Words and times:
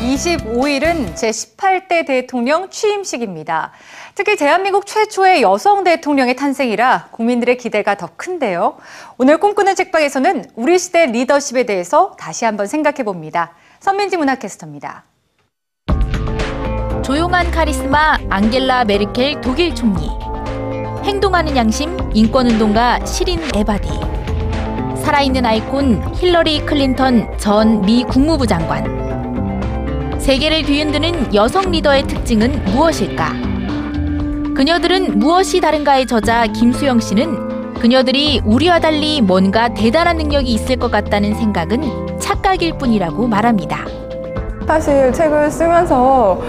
25일은 0.00 1.14
제18대 1.14 2.06
대통령 2.06 2.70
취임식입니다. 2.70 3.72
특히 4.14 4.36
대한민국 4.36 4.86
최초의 4.86 5.42
여성 5.42 5.84
대통령의 5.84 6.36
탄생이라 6.36 7.08
국민들의 7.10 7.58
기대가 7.58 7.94
더 7.96 8.08
큰데요. 8.16 8.76
오늘 9.18 9.38
꿈꾸는 9.38 9.74
책방에서는 9.74 10.46
우리 10.56 10.78
시대 10.78 11.06
리더십에 11.06 11.64
대해서 11.64 12.16
다시 12.18 12.44
한번 12.44 12.66
생각해 12.66 13.04
봅니다. 13.04 13.52
선민지 13.80 14.16
문화캐스터입니다. 14.16 15.04
조용한 17.04 17.50
카리스마 17.50 18.16
앙겔라 18.30 18.84
메르켈 18.84 19.40
독일 19.40 19.74
총리 19.74 20.08
행동하는 21.04 21.56
양심 21.56 21.96
인권운동가 22.14 23.04
시린 23.04 23.40
에바디 23.54 23.88
살아있는 25.02 25.44
아이콘 25.46 26.14
힐러리 26.14 26.64
클린턴 26.64 27.38
전 27.38 27.82
미 27.82 28.04
국무부 28.04 28.46
장관 28.46 29.09
세계를 30.20 30.62
뒤흔드는 30.64 31.34
여성 31.34 31.70
리더의 31.70 32.02
특징은 32.04 32.62
무엇일까? 32.66 33.32
그녀들은 34.54 35.18
무엇이 35.18 35.60
다른가의 35.60 36.06
저자 36.06 36.46
김수영 36.46 37.00
씨는 37.00 37.74
그녀들이 37.80 38.42
우리와 38.44 38.78
달리 38.78 39.22
뭔가 39.22 39.68
대단한 39.72 40.18
능력이 40.18 40.52
있을 40.52 40.76
것 40.76 40.90
같다는 40.90 41.34
생각은 41.34 42.18
착각일 42.18 42.76
뿐이라고 42.76 43.26
말합니다. 43.26 43.78
사실 44.66 45.10
책을 45.12 45.50
쓰면서 45.50 46.40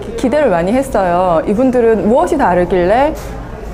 기- 0.00 0.16
기대를 0.16 0.48
많이 0.50 0.72
했어요. 0.72 1.42
이분들은 1.48 2.08
무엇이 2.08 2.38
다르길래 2.38 3.12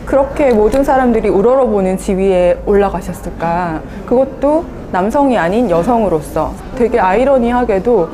그렇게 0.07 0.51
모든 0.53 0.83
사람들이 0.83 1.29
우러러보는 1.29 1.99
지위에 1.99 2.59
올라가셨을까? 2.65 3.81
그것도 4.07 4.65
남성이 4.91 5.37
아닌 5.39 5.69
여성으로서 5.71 6.53
되게 6.77 6.99
아이러니하게도 6.99 8.09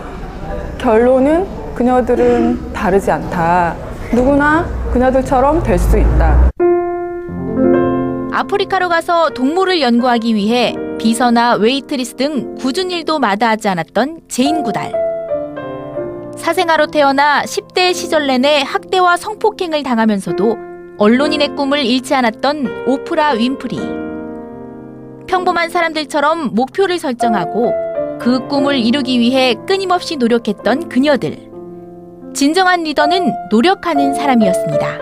결론은 0.79 1.47
그녀들은 1.75 2.73
다르지 2.73 3.11
않다. 3.11 3.75
누구나 4.13 4.65
그녀들처럼 4.93 5.63
될 5.63 5.79
수 5.79 5.99
있다. 5.99 6.51
아프리카로 8.33 8.89
가서 8.89 9.31
동물을 9.31 9.81
연구하기 9.81 10.35
위해 10.35 10.75
비서나 10.99 11.55
웨이트리스 11.55 12.15
등 12.17 12.55
궂은 12.57 12.91
일도 12.91 13.19
마다하지 13.19 13.69
않았던 13.69 14.21
제인 14.29 14.63
구달. 14.63 14.93
사생아로 16.37 16.87
태어나 16.89 17.43
10대 17.43 17.95
시절 17.95 18.27
내내 18.27 18.63
학대와 18.63 19.17
성폭행을 19.17 19.83
당하면서도 19.83 20.57
언론인의 20.99 21.57
꿈을 21.57 21.85
잃지 21.85 22.15
않았던 22.15 22.85
오프라 22.87 23.31
윈프리. 23.31 23.79
평범한 25.27 25.71
사람들처럼 25.71 26.55
목표를 26.55 26.99
설정하고 26.99 27.73
그 28.27 28.49
꿈을 28.49 28.81
이루기 28.81 29.21
위해 29.21 29.55
끊임없이 29.69 30.17
노력했던 30.17 30.89
그녀들. 30.89 31.49
진정한 32.35 32.83
리더는 32.83 33.33
노력하는 33.53 34.15
사람이었습니다. 34.15 34.99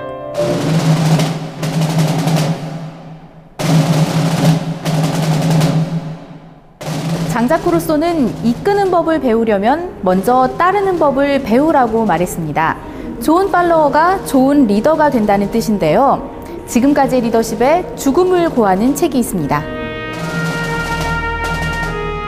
장자크 7.30 7.70
루소는 7.70 8.44
이끄는 8.44 8.90
법을 8.90 9.20
배우려면 9.20 9.98
먼저 10.02 10.46
따르는 10.58 10.98
법을 10.98 11.44
배우라고 11.44 12.04
말했습니다. 12.04 12.76
좋은 13.22 13.50
팔로워가 13.50 14.22
좋은 14.26 14.66
리더가 14.66 15.08
된다는 15.08 15.50
뜻인데요. 15.50 16.30
지금까지의 16.66 17.22
리더십에 17.22 17.96
죽음을 17.96 18.50
고하는 18.50 18.94
책이 18.94 19.18
있습니다. 19.18 19.83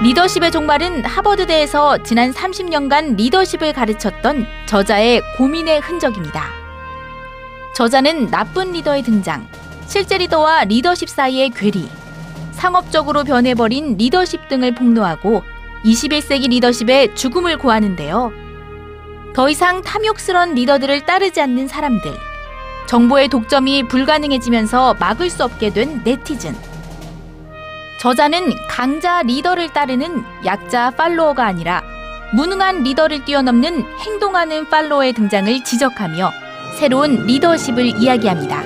리더십의 0.03 0.51
종말은 0.51 1.07
하버드대에서 1.07 2.03
지난 2.03 2.31
30년간 2.31 3.17
리더십을 3.17 3.73
가르쳤던 3.73 4.47
저자의 4.67 5.23
고민의 5.39 5.81
흔적입니다. 5.81 6.51
저자는 7.75 8.31
나쁜 8.31 8.73
리더의 8.73 9.03
등장, 9.03 9.49
실제 9.87 10.19
리더와 10.19 10.65
리더십 10.65 11.09
사이의 11.09 11.49
괴리, 11.51 11.89
상업적으로 12.53 13.25
변해버린 13.25 13.97
리더십 13.97 14.49
등을 14.49 14.75
폭로하고 14.75 15.43
21세기 15.85 16.51
리더십의 16.51 17.15
죽음을 17.15 17.57
고하는데요. 17.57 18.33
더 19.35 19.49
이상 19.49 19.81
탐욕스런 19.81 20.55
리더들을 20.55 21.07
따르지 21.07 21.41
않는 21.41 21.69
사람들, 21.69 22.13
정보의 22.87 23.29
독점이 23.29 23.89
불가능해지면서 23.89 24.95
막을 25.01 25.31
수 25.31 25.43
없게 25.43 25.71
된 25.71 26.03
네티즌. 26.05 26.76
저자는 28.07 28.55
강자 28.69 29.23
리더를 29.23 29.71
따르는 29.71 30.23
약자 30.45 30.93
팔로워가 30.93 31.45
아니라 31.45 31.83
무능한 32.35 32.85
리더를 32.85 33.25
뛰어넘는 33.25 33.83
행동하는 33.99 34.71
팔로워의 34.71 35.13
등장을 35.13 35.65
지적하며 35.65 36.31
새로운 36.79 37.27
리더십을 37.27 38.01
이야기합니다. 38.01 38.63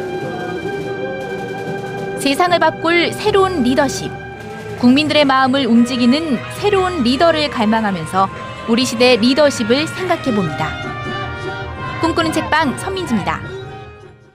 세상을 2.19 2.59
바꿀 2.59 3.15
새로운 3.15 3.63
리더십. 3.63 4.13
국민들의 4.79 5.25
마음을 5.25 5.65
움직이는 5.65 6.39
새로운 6.59 7.03
리더를 7.03 7.49
갈망하면서 7.49 8.29
우리 8.69 8.85
시대 8.85 9.17
리더십을 9.17 9.87
생각해 9.87 10.35
봅니다. 10.35 10.69
꿈꾸는 12.03 12.31
책방 12.31 12.77
선민지입니다. 12.77 13.60